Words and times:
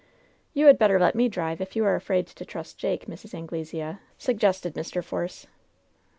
"You 0.55 0.65
had 0.65 0.79
better 0.79 0.99
let 0.99 1.13
me 1.13 1.27
drive 1.29 1.61
if 1.61 1.75
you 1.75 1.85
are 1.85 1.93
afraid 1.93 2.25
to 2.25 2.43
trust 2.43 2.79
Jake, 2.79 3.05
Mrs. 3.05 3.35
Anglesea,'' 3.35 3.99
suggested 4.17 4.73
Mr. 4.73 5.03
Force. 5.03 5.45